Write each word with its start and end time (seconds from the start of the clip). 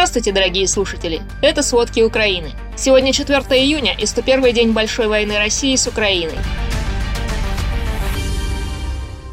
Здравствуйте, 0.00 0.32
дорогие 0.32 0.66
слушатели! 0.66 1.20
Это 1.42 1.62
«Сводки 1.62 2.00
Украины». 2.00 2.52
Сегодня 2.74 3.12
4 3.12 3.38
июня 3.62 3.94
и 3.94 4.06
101 4.06 4.54
день 4.54 4.72
большой 4.72 5.08
войны 5.08 5.36
России 5.36 5.76
с 5.76 5.86
Украиной. 5.86 6.38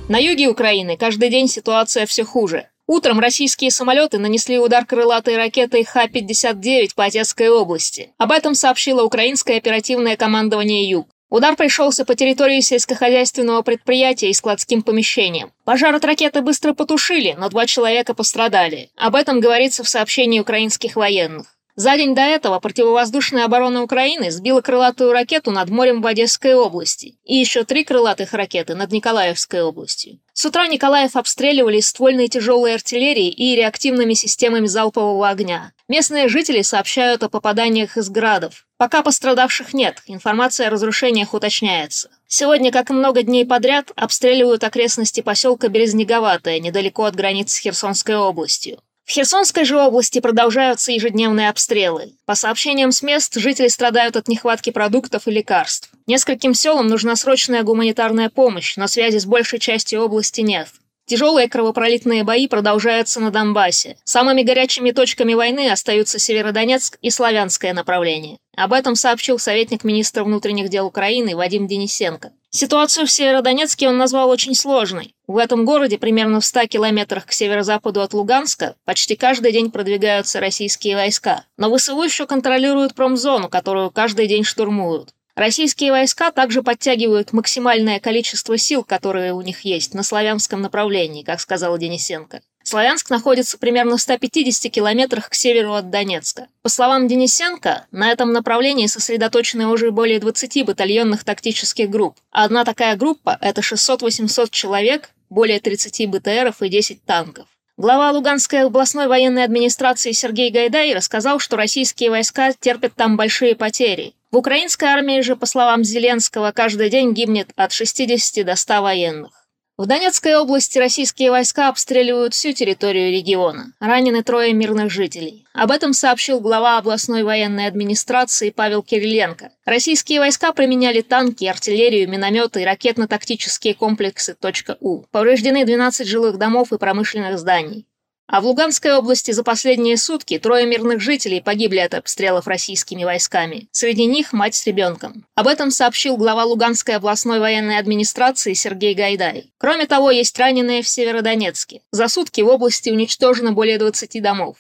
На 0.10 0.18
юге 0.18 0.50
Украины 0.50 0.98
каждый 0.98 1.30
день 1.30 1.48
ситуация 1.48 2.06
все 2.06 2.26
хуже. 2.26 2.68
Утром 2.86 3.22
российские 3.22 3.72
самолеты 3.72 4.18
нанесли 4.18 4.60
удар 4.60 4.86
крылатой 4.86 5.38
ракетой 5.38 5.86
Х-59 5.86 6.90
по 6.98 7.06
Одесской 7.06 7.48
области. 7.48 8.10
Об 8.18 8.34
этом 8.34 8.54
сообщило 8.54 9.04
украинское 9.04 9.56
оперативное 9.56 10.18
командование 10.18 10.90
«Юг». 10.90 11.08
Удар 11.30 11.56
пришелся 11.58 12.06
по 12.06 12.16
территории 12.16 12.62
сельскохозяйственного 12.62 13.62
предприятия 13.62 14.30
и 14.30 14.34
складским 14.34 14.82
помещениям. 14.82 15.52
Пожар 15.66 15.94
от 15.94 16.06
ракеты 16.06 16.42
быстро 16.42 16.74
потушили, 16.74 17.36
но 17.38 17.50
два 17.50 17.66
человека 17.66 18.14
пострадали. 18.14 18.92
Об 18.96 19.16
этом 19.16 19.42
говорится 19.42 19.84
в 19.84 19.90
сообщении 19.90 20.40
украинских 20.40 20.96
военных. 20.96 21.58
За 21.78 21.96
день 21.96 22.16
до 22.16 22.22
этого 22.22 22.60
противовоздушная 22.60 23.46
оборона 23.46 23.84
Украины 23.84 24.32
сбила 24.32 24.62
крылатую 24.62 25.12
ракету 25.12 25.52
над 25.52 25.70
морем 25.70 26.02
в 26.02 26.08
Одесской 26.08 26.56
области 26.56 27.20
и 27.24 27.36
еще 27.36 27.66
три 27.66 27.84
крылатых 27.84 28.34
ракеты 28.34 28.74
над 28.74 28.92
Николаевской 28.92 29.62
областью. 29.62 30.20
С 30.34 30.44
утра 30.46 30.68
Николаев 30.68 31.16
обстреливали 31.16 31.80
ствольной 31.80 32.30
тяжелой 32.30 32.74
артиллерией 32.74 33.30
и 33.30 33.56
реактивными 33.56 34.16
системами 34.16 34.66
залпового 34.66 35.30
огня. 35.30 35.72
Местные 35.88 36.30
жители 36.30 36.64
сообщают 36.64 37.22
о 37.22 37.30
попаданиях 37.30 37.96
из 37.98 38.10
градов. 38.10 38.67
Пока 38.78 39.02
пострадавших 39.02 39.74
нет, 39.74 40.04
информация 40.06 40.68
о 40.68 40.70
разрушениях 40.70 41.34
уточняется. 41.34 42.10
Сегодня, 42.28 42.72
как 42.72 42.92
и 42.92 42.94
много 42.94 43.24
дней 43.24 43.44
подряд, 43.44 43.92
обстреливают 43.96 44.64
окрестности 44.64 45.22
поселка 45.22 45.68
Березнеговатое, 45.68 46.60
недалеко 46.60 47.06
от 47.06 47.16
границ 47.16 47.52
с 47.54 47.58
Херсонской 47.58 48.16
областью. 48.16 48.80
В 49.04 49.12
Херсонской 49.12 49.64
же 49.64 49.78
области 49.78 50.20
продолжаются 50.20 50.92
ежедневные 50.92 51.50
обстрелы. 51.50 52.14
По 52.26 52.36
сообщениям 52.36 52.92
с 52.92 53.02
мест, 53.02 53.34
жители 53.36 53.70
страдают 53.70 54.16
от 54.16 54.28
нехватки 54.28 54.70
продуктов 54.70 55.28
и 55.28 55.32
лекарств. 55.32 55.90
Нескольким 56.06 56.54
селам 56.54 56.88
нужна 56.88 57.16
срочная 57.16 57.64
гуманитарная 57.64 58.30
помощь, 58.30 58.76
но 58.76 58.88
связи 58.88 59.18
с 59.18 59.26
большей 59.26 59.60
частью 59.60 60.02
области 60.02 60.42
нет. 60.42 60.68
Тяжелые 61.08 61.48
кровопролитные 61.48 62.26
бои 62.26 62.50
продолжаются 62.50 63.22
на 63.22 63.32
Донбассе. 63.32 63.96
Самыми 64.04 64.42
горячими 64.42 64.92
точками 64.92 65.34
войны 65.36 65.72
остаются 65.72 66.20
Северодонецк 66.20 66.98
и 67.02 67.10
Славянское 67.10 67.74
направление. 67.74 68.40
Об 68.58 68.74
этом 68.74 68.96
сообщил 68.96 69.40
советник 69.40 69.86
министра 69.86 70.26
внутренних 70.26 70.68
дел 70.68 70.86
Украины 70.86 71.34
Вадим 71.34 71.66
Денисенко. 71.66 72.34
Ситуацию 72.50 73.06
в 73.06 73.12
Северодонецке 73.12 73.88
он 73.88 73.98
назвал 73.98 74.30
очень 74.30 74.54
сложной. 74.54 75.16
В 75.28 75.38
этом 75.38 75.64
городе, 75.64 75.98
примерно 75.98 76.42
в 76.42 76.46
100 76.46 76.68
километрах 76.68 77.26
к 77.26 77.32
северо-западу 77.32 78.02
от 78.02 78.14
Луганска, 78.14 78.76
почти 78.84 79.16
каждый 79.16 79.54
день 79.54 79.72
продвигаются 79.72 80.42
российские 80.42 80.98
войска. 80.98 81.46
Но 81.56 81.74
ВСУ 81.74 82.02
еще 82.04 82.26
контролируют 82.26 82.96
промзону, 82.96 83.48
которую 83.48 83.92
каждый 83.92 84.28
день 84.28 84.44
штурмуют. 84.44 85.14
Российские 85.38 85.92
войска 85.92 86.32
также 86.32 86.64
подтягивают 86.64 87.32
максимальное 87.32 88.00
количество 88.00 88.58
сил, 88.58 88.84
которые 88.84 89.34
у 89.34 89.42
них 89.42 89.62
есть, 89.66 89.94
на 89.94 90.02
славянском 90.02 90.64
направлении, 90.64 91.22
как 91.22 91.40
сказал 91.40 91.78
Денисенко. 91.78 92.42
Славянск 92.64 93.12
находится 93.12 93.60
примерно 93.60 93.98
в 93.98 94.02
150 94.02 94.72
километрах 94.72 95.30
к 95.30 95.36
северу 95.36 95.74
от 95.74 95.92
Донецка. 95.92 96.48
По 96.64 96.70
словам 96.70 97.08
Денисенко, 97.08 97.86
на 97.92 98.12
этом 98.12 98.34
направлении 98.34 98.88
сосредоточены 98.88 99.68
уже 99.68 99.92
более 99.92 100.20
20 100.20 100.66
батальонных 100.66 101.24
тактических 101.24 101.88
групп. 101.88 102.18
одна 102.32 102.66
такая 102.66 102.96
группа– 102.96 103.38
это 103.42 103.62
600-800 103.62 104.48
человек, 104.50 105.12
более 105.30 105.60
30 105.60 106.10
БТРов 106.10 106.64
и 106.64 106.70
10 106.70 107.06
танков. 107.06 107.46
Глава 107.78 108.10
Луганской 108.10 108.64
областной 108.64 109.06
военной 109.06 109.44
администрации 109.44 110.14
Сергей 110.14 110.50
Гайдай 110.50 110.96
рассказал, 110.96 111.38
что 111.38 111.58
российские 111.58 112.10
войска 112.10 112.54
терпят 112.60 112.96
там 112.96 113.18
большие 113.18 113.56
потери. 113.56 114.16
В 114.30 114.36
украинской 114.36 114.86
армии 114.86 115.22
же, 115.22 115.38
по 115.38 115.46
словам 115.46 115.86
Зеленского, 115.86 116.52
каждый 116.52 116.90
день 116.90 117.14
гибнет 117.14 117.52
от 117.56 117.72
60 117.72 118.46
до 118.46 118.58
100 118.58 118.82
военных. 118.82 119.48
В 119.78 119.86
Донецкой 119.86 120.36
области 120.36 120.78
российские 120.80 121.32
войска 121.32 121.70
обстреливают 121.70 122.34
всю 122.34 122.52
территорию 122.52 123.12
региона. 123.12 123.74
Ранены 123.80 124.24
трое 124.24 124.52
мирных 124.52 124.92
жителей. 124.92 125.46
Об 125.54 125.72
этом 125.72 125.94
сообщил 125.94 126.42
глава 126.42 126.78
областной 126.78 127.24
военной 127.24 127.68
администрации 127.68 128.50
Павел 128.50 128.84
Кириленко. 128.84 129.52
Российские 129.66 130.20
войска 130.20 130.52
применяли 130.52 131.02
танки, 131.02 131.46
артиллерию, 131.46 132.10
минометы 132.10 132.64
и 132.64 132.66
ракетно-тактические 132.66 133.76
комплексы 133.76 134.36
.У. 134.82 135.04
Повреждены 135.12 135.64
12 135.64 136.08
жилых 136.08 136.38
домов 136.38 136.74
и 136.74 136.78
промышленных 136.78 137.38
зданий. 137.38 137.86
А 138.30 138.42
в 138.42 138.46
Луганской 138.46 138.94
области 138.94 139.32
за 139.32 139.42
последние 139.42 139.96
сутки 139.96 140.38
трое 140.38 140.66
мирных 140.66 141.00
жителей 141.00 141.42
погибли 141.42 141.78
от 141.78 141.94
обстрелов 141.94 142.46
российскими 142.46 143.06
войсками. 143.06 143.70
Среди 143.72 144.04
них 144.04 144.34
мать 144.34 144.54
с 144.56 144.68
ребенком. 144.68 145.26
Об 145.36 145.48
этом 145.48 145.72
сообщил 145.72 146.18
глава 146.18 146.44
Луганской 146.44 146.96
областной 146.96 147.40
военной 147.40 147.78
администрации 147.78 148.54
Сергей 148.54 148.96
Гайдай. 148.96 149.54
Кроме 149.58 149.86
того, 149.86 150.12
есть 150.12 150.38
раненые 150.38 150.82
в 150.82 150.90
Северодонецке. 150.90 151.82
За 151.92 152.10
сутки 152.10 152.42
в 152.42 152.50
области 152.50 152.90
уничтожено 152.90 153.54
более 153.54 153.78
20 153.78 154.22
домов. 154.22 154.58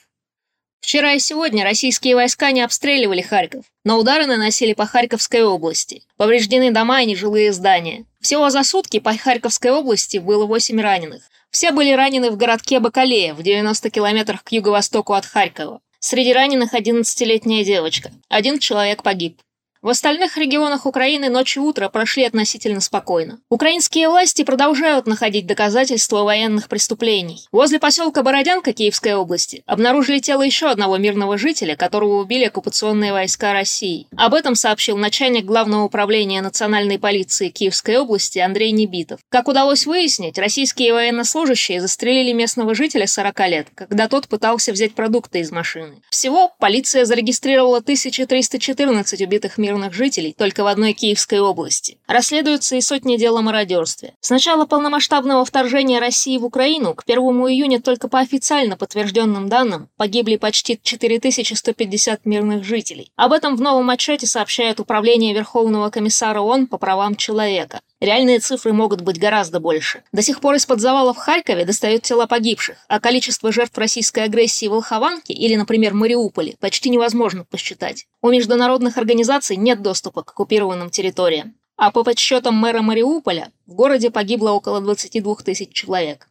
Вчера 0.79 1.11
и 1.13 1.19
сегодня 1.19 1.65
российские 1.65 2.15
войска 2.15 2.51
не 2.51 2.61
обстреливали 2.61 3.21
Харьков, 3.21 3.65
но 3.83 3.97
удары 3.99 4.25
наносили 4.27 4.71
по 4.71 4.85
Харьковской 4.85 5.43
области. 5.43 6.03
Повреждены 6.15 6.71
дома 6.71 7.01
и 7.01 7.05
нежилые 7.05 7.51
здания. 7.51 8.05
Всего 8.21 8.49
за 8.49 8.63
сутки 8.63 8.99
по 8.99 9.13
Харьковской 9.17 9.71
области 9.71 10.17
было 10.17 10.45
8 10.45 10.79
раненых. 10.79 11.23
Все 11.57 11.71
были 11.71 11.91
ранены 11.91 12.29
в 12.29 12.37
городке 12.37 12.79
Бакалея, 12.79 13.33
в 13.33 13.41
90 13.41 13.89
километрах 13.89 14.43
к 14.43 14.51
юго-востоку 14.51 15.13
от 15.13 15.25
Харькова. 15.25 15.81
Среди 15.97 16.31
раненых 16.31 16.75
11-летняя 16.75 17.63
девочка. 17.63 18.11
Один 18.29 18.59
человек 18.59 19.01
погиб. 19.01 19.41
В 19.83 19.89
остальных 19.89 20.37
регионах 20.37 20.87
Украины 20.87 21.29
ночь 21.29 21.55
и 21.55 21.59
утро 21.59 21.87
прошли 21.89 22.23
относительно 22.23 22.81
спокойно. 22.81 23.39
Украинские 23.49 24.09
власти 24.09 24.43
продолжают 24.43 25.05
находить 25.05 25.45
доказательства 25.45 26.23
военных 26.23 26.67
преступлений. 26.67 27.47
Возле 27.51 27.79
поселка 27.79 28.23
Бородянка 28.23 28.73
Киевской 28.73 29.13
области 29.13 29.61
обнаружили 29.67 30.17
тело 30.17 30.41
еще 30.41 30.67
одного 30.67 30.97
мирного 30.97 31.37
жителя, 31.37 31.75
которого 31.75 32.21
убили 32.21 32.45
оккупационные 32.45 33.13
войска 33.13 33.53
России. 33.53 34.07
Об 34.17 34.33
этом 34.33 34.55
сообщил 34.55 34.97
начальник 34.97 35.45
Главного 35.45 35.83
управления 35.83 36.41
национальной 36.41 36.97
полиции 36.97 37.49
Киевской 37.49 37.97
области 37.97 38.39
Андрей 38.39 38.71
Небитов. 38.71 39.19
Как 39.29 39.47
удалось 39.47 39.85
выяснить, 39.85 40.39
российские 40.39 40.93
военнослужащие 40.93 41.81
застрелили 41.81 42.33
местного 42.33 42.73
жителя 42.73 43.05
40 43.05 43.39
лет, 43.47 43.67
когда 43.75 44.07
тот 44.07 44.27
пытался 44.27 44.71
взять 44.71 44.95
продукты 44.95 45.39
из 45.39 45.51
машины. 45.51 46.01
Всего 46.09 46.51
полиция 46.59 47.05
зарегистрировала 47.05 47.77
1314 47.77 49.21
убитых 49.21 49.57
мирных 49.57 49.66
мирных 49.67 49.93
жителей 49.93 50.33
только 50.37 50.63
в 50.63 50.67
одной 50.67 50.93
Киевской 50.93 51.39
области. 51.39 51.97
Расследуются 52.07 52.75
и 52.75 52.81
сотни 52.81 53.17
дел 53.17 53.37
о 53.37 53.41
мародерстве. 53.41 54.13
С 54.21 54.29
начала 54.29 54.65
полномасштабного 54.65 55.43
вторжения 55.43 55.99
России 55.99 56.37
в 56.37 56.45
Украину 56.45 56.93
к 56.93 57.03
1 57.05 57.17
июня 57.17 57.81
только 57.81 58.07
по 58.07 58.19
официально 58.19 58.77
подтвержденным 58.77 59.49
данным 59.49 59.89
погибли 59.97 60.37
почти 60.37 60.79
4150 60.81 62.25
мирных 62.25 62.63
жителей. 62.63 63.11
Об 63.15 63.33
этом 63.33 63.55
в 63.55 63.61
новом 63.61 63.89
отчете 63.89 64.25
сообщает 64.25 64.79
Управление 64.79 65.33
Верховного 65.33 65.89
комиссара 65.89 66.39
ООН 66.39 66.67
по 66.67 66.77
правам 66.77 67.15
человека. 67.15 67.81
Реальные 67.99 68.39
цифры 68.39 68.73
могут 68.73 69.01
быть 69.01 69.19
гораздо 69.19 69.59
больше. 69.59 70.03
До 70.11 70.21
сих 70.21 70.39
пор 70.39 70.55
из-под 70.55 70.79
завала 70.79 71.13
в 71.13 71.17
Харькове 71.17 71.65
достают 71.65 72.03
тела 72.03 72.27
погибших, 72.27 72.77
а 72.87 72.99
количество 72.99 73.51
жертв 73.51 73.75
российской 73.75 74.25
агрессии 74.25 74.67
в 74.67 74.71
Волхованке 74.71 75.33
или, 75.33 75.55
например, 75.55 75.95
Мариуполе 75.95 76.55
почти 76.59 76.91
невозможно 76.91 77.43
посчитать. 77.43 78.05
У 78.21 78.29
международных 78.29 78.97
организаций 78.97 79.55
нет 79.55 79.81
доступа 79.81 80.21
к 80.21 80.29
оккупированным 80.29 80.91
территориям. 80.91 81.55
А 81.75 81.91
по 81.91 82.03
подсчетам 82.03 82.55
мэра 82.55 82.81
Мариуполя, 82.81 83.51
в 83.65 83.73
городе 83.73 84.11
погибло 84.11 84.51
около 84.51 84.79
22 84.79 85.35
тысяч 85.37 85.71
человек. 85.73 86.27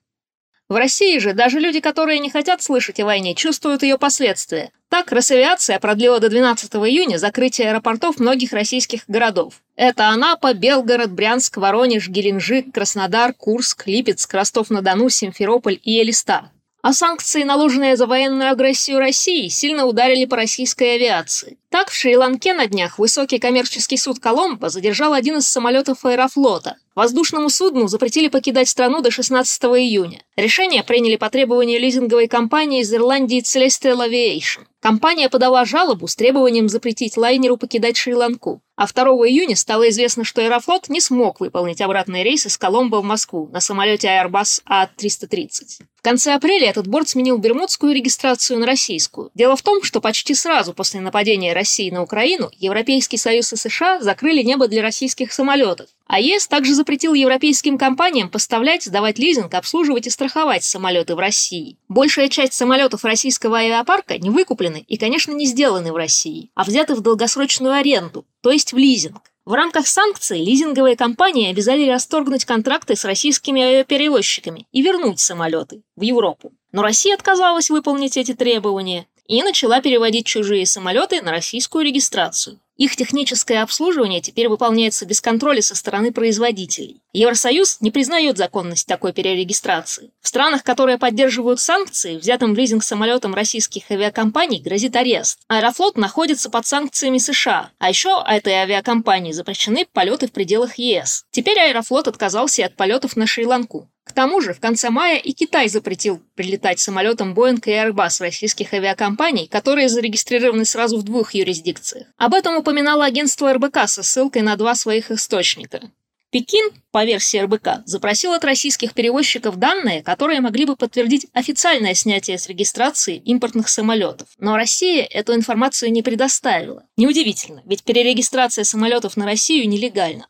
В 0.69 0.75
России 0.75 1.19
же 1.19 1.33
даже 1.33 1.61
люди, 1.61 1.79
которые 1.79 2.19
не 2.19 2.29
хотят 2.29 2.61
слышать 2.61 2.99
о 2.99 3.05
войне, 3.05 3.37
чувствуют 3.37 3.85
ее 3.85 3.99
последствия. 3.99 4.73
Так, 4.89 5.13
Росавиация 5.13 5.79
продлила 5.79 6.19
до 6.19 6.29
12 6.29 6.75
июня 6.75 7.19
закрытие 7.19 7.71
аэропортов 7.71 8.19
многих 8.19 8.53
российских 8.53 9.03
городов. 9.07 9.63
Это 9.77 10.09
Анапа, 10.09 10.55
Белгород, 10.55 11.13
Брянск, 11.13 11.59
Воронеж, 11.59 12.09
Геленджик, 12.09 12.73
Краснодар, 12.75 13.33
Курск, 13.33 13.87
Липецк, 13.87 14.33
Ростов-на-Дону, 14.35 15.09
Симферополь 15.09 15.79
и 15.83 16.03
Элиста. 16.03 16.51
А 16.87 16.93
санкции, 16.93 17.43
наложенные 17.43 17.97
за 17.97 18.07
военную 18.07 18.53
агрессию 18.53 19.01
России, 19.01 19.49
сильно 19.49 19.87
ударили 19.87 20.25
по 20.25 20.37
российской 20.37 20.95
авиации. 20.95 21.59
Так, 21.69 21.91
в 21.91 21.95
Шри-Ланке 21.97 22.55
на 22.55 22.69
днях 22.69 23.01
высокий 23.01 23.41
коммерческий 23.41 23.97
суд 23.97 24.21
Коломбо 24.21 24.69
задержал 24.69 25.13
один 25.13 25.39
из 25.39 25.49
самолетов 25.49 26.05
аэрофлота. 26.05 26.77
Воздушному 26.95 27.51
судну 27.51 27.89
запретили 27.89 28.29
покидать 28.29 28.69
страну 28.69 29.03
до 29.03 29.11
16 29.11 29.65
июня. 29.65 30.23
Решение 30.37 30.85
приняли 30.85 31.17
по 31.17 31.29
требованию 31.29 31.81
лизинговой 31.81 32.29
компании 32.29 32.83
из 32.83 32.95
Ирландии 32.95 33.43
Celestial 33.43 34.09
Aviation. 34.09 34.67
Компания 34.79 35.29
подала 35.29 35.65
жалобу 35.65 36.07
с 36.07 36.15
требованием 36.15 36.69
запретить 36.69 37.17
лайнеру 37.17 37.57
покидать 37.57 37.97
Шри-Ланку. 37.97 38.63
А 38.77 38.87
2 38.87 39.05
июня 39.27 39.57
стало 39.57 39.89
известно, 39.89 40.23
что 40.23 40.43
Аэрофлот 40.43 40.91
не 40.91 41.01
смог 41.01 41.41
выполнить 41.41 41.81
обратный 41.81 42.23
рейс 42.23 42.45
из 42.45 42.59
Коломбо 42.59 42.97
в 42.97 43.05
Москву 43.05 43.49
на 43.51 43.61
самолете 43.61 44.09
Airbus 44.09 44.63
A330. 44.69 45.83
В 45.97 46.03
конце 46.03 46.35
апреля 46.35 46.69
этот 46.69 46.87
борт 46.87 47.09
сменил 47.09 47.39
бермудскую 47.39 47.95
регистрацию 47.95 48.59
на 48.61 48.67
российскую. 48.67 49.31
Дело 49.35 49.57
в 49.57 49.63
том, 49.63 49.83
что 49.83 50.01
почти 50.01 50.35
сразу 50.35 50.75
после 50.75 51.01
нападения 51.01 51.55
России 51.55 51.91
на 51.91 52.03
Украину 52.03 52.51
Европейский 52.59 53.17
Союз 53.17 53.53
и 53.55 53.57
США 53.57 54.01
закрыли 54.01 54.43
небо 54.43 54.69
для 54.69 54.83
российских 54.83 55.33
самолетов. 55.33 55.89
А 56.07 56.21
ЕС 56.21 56.47
также 56.47 56.75
запретил 56.75 57.15
европейским 57.15 57.79
компаниям 57.79 58.29
поставлять, 58.31 58.85
сдавать 58.85 59.19
лизинг, 59.19 59.53
обслуживать 59.55 60.07
и 60.07 60.11
страховать 60.11 60.63
самолеты 60.63 61.17
в 61.17 61.19
России. 61.19 61.79
Большая 61.89 62.29
часть 62.29 62.53
самолетов 62.53 63.05
российского 63.05 63.59
авиапарка 63.59 64.17
не 64.17 64.31
выкуплены 64.31 64.85
и, 64.87 64.99
конечно, 64.99 65.33
не 65.33 65.47
сделаны 65.47 65.93
в 65.93 65.97
России, 65.97 66.51
а 66.55 66.63
взяты 66.63 66.95
в 66.95 67.01
долгосрочную 67.01 67.75
аренду, 67.75 68.25
то 68.47 68.53
есть 68.53 68.73
в 68.73 68.77
лизинг. 68.77 69.23
В 69.45 69.55
рамках 69.55 69.89
санкций 69.89 70.39
лизинговые 70.39 70.95
компании 70.95 71.51
обязали 71.51 71.91
расторгнуть 71.91 72.45
контракты 72.45 72.95
с 72.95 73.05
российскими 73.05 73.61
авиаперевозчиками 73.61 74.69
и 74.71 74.83
вернуть 74.83 75.19
самолеты 75.19 75.83
в 75.97 76.03
Европу. 76.03 76.53
Но 76.71 76.83
Россия 76.83 77.17
отказалась 77.17 77.71
выполнить 77.71 78.17
эти 78.17 78.35
требования 78.35 79.09
и 79.27 79.43
начала 79.43 79.81
переводить 79.81 80.27
чужие 80.27 80.65
самолеты 80.65 81.23
на 81.23 81.33
российскую 81.33 81.85
регистрацию. 81.85 82.61
Их 82.77 82.95
техническое 82.95 83.63
обслуживание 83.63 84.21
теперь 84.21 84.49
выполняется 84.49 85.07
без 85.07 85.21
контроля 85.21 85.63
со 85.63 85.75
стороны 85.75 86.13
производителей. 86.13 87.01
Евросоюз 87.13 87.81
не 87.81 87.91
признает 87.91 88.37
законность 88.37 88.87
такой 88.87 89.15
перерегистрации. 89.15 90.11
В 90.21 90.29
странах, 90.29 90.63
которые 90.63 90.99
поддерживают 90.99 91.61
санкции, 91.61 92.19
взятым 92.19 92.55
в 92.55 92.59
лизинг 92.59 92.85
самолетам 92.85 93.35
российских 93.35 93.91
авиакомпаний 93.91 94.61
грозит 94.61 94.95
арест. 94.97 95.39
Аэрофлот 95.49 95.97
находится 95.97 96.51
под 96.51 96.67
санкциями 96.67 97.19
США, 97.19 97.71
а 97.79 97.89
еще 97.89 98.23
этой 98.27 98.53
авиакомпании 98.53 99.33
запрещены 99.33 99.87
полеты 99.91 100.27
в 100.27 100.33
пределах 100.33 100.79
ЕС. 100.79 101.25
Теперь 101.31 101.59
Аэрофлот 101.59 102.09
отказался 102.09 102.67
от 102.67 102.77
полетов 102.77 103.17
на 103.17 103.27
Шри-Ланку. 103.27 103.89
К 104.07 104.13
тому 104.13 104.41
же 104.41 104.55
в 104.55 104.61
конце 104.61 104.89
мая 104.89 105.19
и 105.19 105.33
Китай 105.33 105.69
запретил 105.69 106.23
прилетать 106.37 106.79
самолетом 106.79 107.35
Boeing 107.35 107.61
и 107.67 107.71
Airbus 107.71 108.21
российских 108.21 108.73
авиакомпаний, 108.73 109.49
которые 109.49 109.89
зарегистрированы 109.89 110.65
сразу 110.65 110.97
в 110.99 111.03
двух 111.03 111.35
юрисдикциях. 111.35 112.07
Об 112.17 112.33
этом 112.33 112.57
упоминало 112.57 113.05
агентство 113.05 113.53
РБК 113.53 113.89
со 113.89 114.05
ссылкой 114.05 114.43
на 114.43 114.55
два 114.57 114.77
своих 114.77 115.11
источника. 115.11 115.91
Пекин, 116.31 116.71
по 116.93 117.05
версии 117.05 117.39
РБК, 117.39 117.85
запросил 117.85 118.33
от 118.33 118.45
российских 118.45 118.95
перевозчиков 118.95 119.57
данные, 119.57 120.03
которые 120.03 120.41
могли 120.41 120.67
бы 120.67 120.77
подтвердить 120.77 121.27
официальное 121.33 121.95
снятие 121.95 122.39
с 122.39 122.47
регистрации 122.49 123.17
импортных 123.17 123.69
самолетов. 123.69 124.29
Но 124.39 124.57
Россия 124.57 125.05
эту 125.05 125.35
информацию 125.35 125.91
не 125.91 126.03
предоставила. 126.03 126.85
Неудивительно, 126.97 127.63
ведь 127.65 127.85
перерегистрация 127.85 128.65
самолетов 128.65 129.17
на 129.17 129.25
Россию 129.25 129.69
нелегальна. 129.69 130.29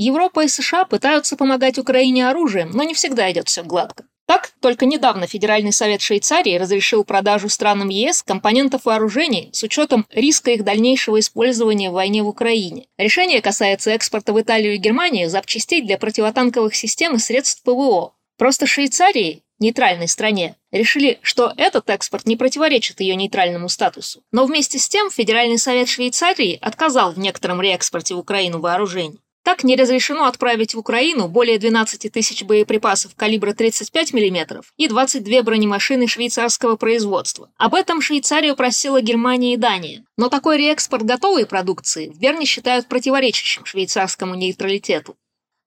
Европа 0.00 0.44
и 0.44 0.48
США 0.48 0.84
пытаются 0.84 1.36
помогать 1.36 1.76
Украине 1.76 2.28
оружием, 2.28 2.70
но 2.72 2.84
не 2.84 2.94
всегда 2.94 3.32
идет 3.32 3.48
все 3.48 3.64
гладко. 3.64 4.04
Так, 4.28 4.52
только 4.60 4.86
недавно 4.86 5.26
Федеральный 5.26 5.72
совет 5.72 6.02
Швейцарии 6.02 6.56
разрешил 6.56 7.02
продажу 7.02 7.48
странам 7.48 7.88
ЕС 7.88 8.22
компонентов 8.22 8.84
вооружений 8.84 9.50
с 9.52 9.64
учетом 9.64 10.06
риска 10.10 10.52
их 10.52 10.62
дальнейшего 10.62 11.18
использования 11.18 11.90
в 11.90 11.94
войне 11.94 12.22
в 12.22 12.28
Украине. 12.28 12.86
Решение 12.96 13.42
касается 13.42 13.90
экспорта 13.90 14.32
в 14.32 14.40
Италию 14.40 14.74
и 14.74 14.78
Германию 14.78 15.28
запчастей 15.28 15.82
для 15.82 15.98
противотанковых 15.98 16.76
систем 16.76 17.16
и 17.16 17.18
средств 17.18 17.64
ПВО. 17.64 18.12
Просто 18.36 18.66
Швейцарии, 18.66 19.42
нейтральной 19.58 20.06
стране, 20.06 20.54
решили, 20.70 21.18
что 21.22 21.52
этот 21.56 21.90
экспорт 21.90 22.24
не 22.24 22.36
противоречит 22.36 23.00
ее 23.00 23.16
нейтральному 23.16 23.68
статусу. 23.68 24.22
Но 24.30 24.46
вместе 24.46 24.78
с 24.78 24.88
тем 24.88 25.10
Федеральный 25.10 25.58
совет 25.58 25.88
Швейцарии 25.88 26.56
отказал 26.62 27.14
в 27.14 27.18
некотором 27.18 27.60
реэкспорте 27.60 28.14
в 28.14 28.18
Украину 28.20 28.60
вооружений. 28.60 29.18
Так 29.48 29.64
не 29.64 29.76
разрешено 29.76 30.26
отправить 30.26 30.74
в 30.74 30.78
Украину 30.78 31.26
более 31.26 31.58
12 31.58 32.12
тысяч 32.12 32.42
боеприпасов 32.42 33.14
калибра 33.16 33.54
35 33.54 34.12
мм 34.12 34.60
и 34.76 34.88
22 34.88 35.42
бронемашины 35.42 36.06
швейцарского 36.06 36.76
производства. 36.76 37.50
Об 37.56 37.74
этом 37.74 38.02
Швейцарию 38.02 38.56
просила 38.56 39.00
Германия 39.00 39.54
и 39.54 39.56
Дания. 39.56 40.04
Но 40.18 40.28
такой 40.28 40.58
реэкспорт 40.58 41.04
готовой 41.04 41.46
продукции 41.46 42.10
в 42.10 42.18
Берне 42.18 42.44
считают 42.44 42.88
противоречащим 42.88 43.64
швейцарскому 43.64 44.34
нейтралитету. 44.34 45.16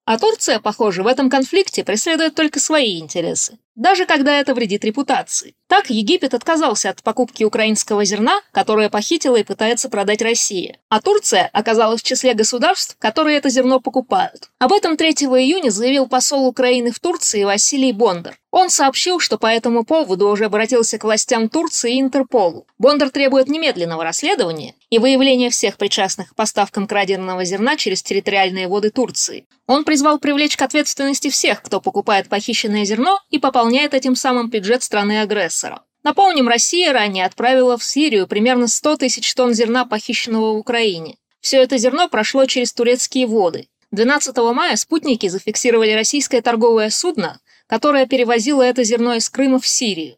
А 0.05 0.19
Турция, 0.19 0.59
похоже, 0.59 1.01
в 1.01 1.07
этом 1.07 1.31
конфликте 1.31 1.83
преследует 1.83 2.35
только 2.35 2.59
свои 2.59 2.99
интересы, 2.99 3.57
даже 3.81 4.05
когда 4.05 4.39
это 4.39 4.53
вредит 4.53 4.85
репутации. 4.85 5.55
Так 5.67 5.89
Египет 5.89 6.35
отказался 6.35 6.91
от 6.91 7.01
покупки 7.01 7.43
украинского 7.43 8.05
зерна, 8.05 8.41
которое 8.51 8.91
похитила 8.91 9.37
и 9.37 9.43
пытается 9.43 9.89
продать 9.89 10.21
Россия. 10.21 10.77
А 10.89 11.01
Турция 11.01 11.49
оказалась 11.51 12.01
в 12.01 12.05
числе 12.05 12.35
государств, 12.35 12.95
которые 12.99 13.37
это 13.37 13.49
зерно 13.49 13.79
покупают. 13.79 14.51
Об 14.59 14.71
этом 14.71 14.97
3 14.97 15.09
июня 15.09 15.71
заявил 15.71 16.07
посол 16.07 16.45
Украины 16.45 16.91
в 16.91 16.99
Турции 16.99 17.43
Василий 17.43 17.91
Бондар. 17.91 18.37
Он 18.51 18.69
сообщил, 18.69 19.19
что 19.19 19.37
по 19.37 19.47
этому 19.47 19.85
поводу 19.85 20.27
уже 20.27 20.45
обратился 20.45 20.99
к 20.99 21.05
властям 21.05 21.47
Турции 21.47 21.95
и 21.95 22.01
Интерполу. 22.01 22.67
Бондар 22.77 23.09
требует 23.09 23.47
немедленного 23.47 24.03
расследования 24.03 24.75
и 24.89 24.99
выявления 24.99 25.49
всех 25.49 25.77
причастных 25.77 26.31
к 26.31 26.35
поставкам 26.35 26.85
краденого 26.85 27.45
зерна 27.45 27.77
через 27.77 28.03
территориальные 28.03 28.67
воды 28.67 28.89
Турции. 28.89 29.47
Он 29.67 29.85
призвал 29.85 30.19
привлечь 30.19 30.57
к 30.57 30.61
ответственности 30.61 31.29
всех, 31.29 31.61
кто 31.61 31.79
покупает 31.79 32.27
похищенное 32.27 32.83
зерно 32.83 33.21
и 33.29 33.39
пополняет 33.39 33.70
этим 33.93 34.15
самым 34.15 34.49
бюджет 34.49 34.83
страны-агрессора 34.83 35.41
агрессора. 35.41 35.83
Напомним, 36.03 36.47
Россия 36.47 36.93
ранее 36.93 37.25
отправила 37.25 37.77
в 37.77 37.83
Сирию 37.83 38.27
примерно 38.27 38.67
100 38.67 38.97
тысяч 38.97 39.33
тонн 39.33 39.53
зерна, 39.53 39.85
похищенного 39.85 40.53
в 40.53 40.57
Украине. 40.57 41.17
Все 41.39 41.61
это 41.61 41.77
зерно 41.77 42.09
прошло 42.09 42.45
через 42.45 42.73
турецкие 42.73 43.27
воды. 43.27 43.67
12 43.91 44.35
мая 44.53 44.75
спутники 44.77 45.27
зафиксировали 45.27 45.91
российское 45.91 46.41
торговое 46.41 46.89
судно, 46.89 47.39
которое 47.67 48.05
перевозило 48.05 48.61
это 48.61 48.83
зерно 48.83 49.15
из 49.15 49.29
Крыма 49.29 49.59
в 49.59 49.67
Сирию 49.67 50.17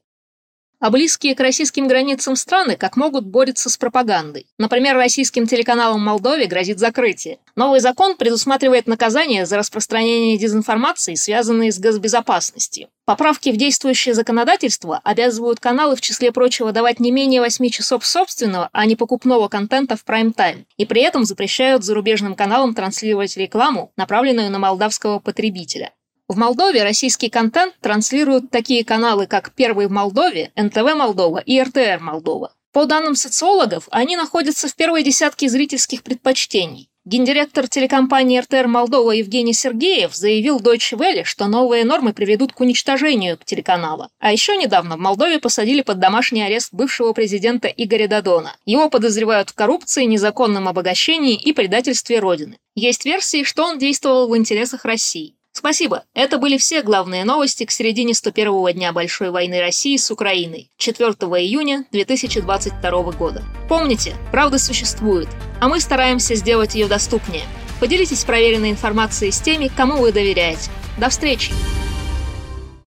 а 0.84 0.90
близкие 0.90 1.34
к 1.34 1.40
российским 1.40 1.88
границам 1.88 2.36
страны 2.36 2.76
как 2.76 2.98
могут 2.98 3.26
борются 3.26 3.70
с 3.70 3.78
пропагандой. 3.78 4.48
Например, 4.58 4.98
российским 4.98 5.48
телеканалам 5.48 6.04
Молдове 6.04 6.46
грозит 6.46 6.78
закрытие. 6.78 7.40
Новый 7.56 7.80
закон 7.80 8.18
предусматривает 8.18 8.86
наказание 8.86 9.46
за 9.46 9.56
распространение 9.56 10.38
дезинформации, 10.38 11.16
связанные 11.16 11.72
с 11.72 11.80
госбезопасностью. 11.80 12.90
Поправки 13.06 13.50
в 13.54 13.56
действующее 13.56 14.14
законодательство 14.14 15.00
обязывают 15.06 15.62
каналы, 15.62 15.96
в 15.96 16.02
числе 16.02 16.34
прочего, 16.34 16.74
давать 16.74 17.00
не 17.00 17.12
менее 17.12 17.40
8 17.40 17.70
часов 17.70 18.06
собственного, 18.06 18.70
а 18.74 18.86
не 18.86 18.98
покупного 18.98 19.48
контента 19.48 19.96
в 19.96 20.04
прайм-тайм, 20.04 20.66
и 20.76 20.86
при 20.86 21.02
этом 21.02 21.24
запрещают 21.24 21.86
зарубежным 21.86 22.36
каналам 22.36 22.76
транслировать 22.76 23.38
рекламу, 23.38 23.94
направленную 23.96 24.52
на 24.52 24.60
молдавского 24.60 25.20
потребителя. 25.20 25.94
В 26.34 26.36
Молдове 26.36 26.82
российский 26.82 27.30
контент 27.30 27.76
транслируют 27.80 28.50
такие 28.50 28.84
каналы, 28.84 29.28
как 29.28 29.52
«Первый 29.54 29.86
в 29.86 29.92
Молдове», 29.92 30.52
«НТВ 30.56 30.96
Молдова» 30.96 31.38
и 31.38 31.62
«РТР 31.62 32.00
Молдова». 32.02 32.56
По 32.72 32.86
данным 32.86 33.14
социологов, 33.14 33.88
они 33.92 34.18
находятся 34.18 34.68
в 34.68 34.75
первой 34.75 35.04
десятке 35.04 35.48
зрительских 35.48 36.02
предпочтений. 36.02 36.90
Гендиректор 37.06 37.68
телекомпании 37.68 38.40
РТР 38.40 38.66
Молдова 38.66 39.12
Евгений 39.12 39.54
Сергеев 39.54 40.16
заявил 40.16 40.60
Deutsche 40.60 40.98
Welle, 40.98 41.24
что 41.24 41.46
новые 41.46 41.86
нормы 41.86 42.13
приведут 42.13 42.52
к 42.54 42.62
уничтожению 42.62 43.38
телеканала. 43.46 44.10
А 44.18 44.32
еще 44.32 44.58
недавно 44.58 44.98
в 44.98 45.00
Молдове 45.00 45.38
посадили 45.38 45.84
под 45.84 46.00
домашний 46.00 46.42
арест 46.42 46.70
бывшего 46.72 47.13
президента 47.13 47.68
Игоря 47.68 48.08
Дадона. 48.08 48.56
Его 48.66 48.90
подозревают 48.90 49.52
в 49.52 49.54
коррупции, 49.54 50.06
незаконном 50.06 50.68
обогащении 50.68 51.36
и 51.36 51.54
предательстве 51.54 52.18
Родины. 52.18 52.58
Есть 52.74 53.06
версии, 53.06 53.44
что 53.44 53.66
он 53.66 53.78
действовал 53.78 54.28
в 54.28 54.36
интересах 54.36 54.84
России. 54.84 55.36
Спасибо. 55.53 56.03
Это 56.15 56.39
были 56.39 56.57
все 56.57 56.81
главные 56.81 57.24
новости 57.25 57.63
к 57.63 57.72
середине 57.72 58.13
101-го 58.13 58.69
дня 58.72 58.91
Большой 58.91 59.29
войны 59.29 59.62
России 59.62 59.95
с 59.98 60.10
Украиной, 60.10 60.72
4 60.77 61.12
июня 61.12 61.86
2022 61.91 62.91
года. 63.12 63.43
Помните, 63.69 64.15
правда 64.31 64.57
существует, 64.57 65.29
а 65.62 65.69
мы 65.69 65.79
стараемся 65.79 66.33
сделать 66.33 66.74
ее 66.74 66.88
доступнее. 66.88 67.43
Поделитесь 67.79 68.24
проверенной 68.24 68.72
информацией 68.72 69.31
с 69.31 69.39
теми, 69.41 69.69
кому 69.74 69.98
вы 69.98 70.12
доверяете. 70.12 70.72
До 70.98 71.10
встречи! 71.10 71.53